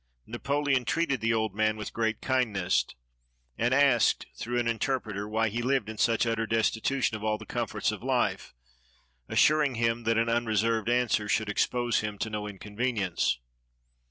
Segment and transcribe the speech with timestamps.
[0.25, 2.87] Napoleon treated the old man with great kindness,
[3.55, 7.45] and asked, through an interj^reter, why he lived in such utter destitution of all the
[7.45, 8.55] comforts of life,
[9.29, 13.37] assuring him that an unreserved answer should expose him to no inconvenience.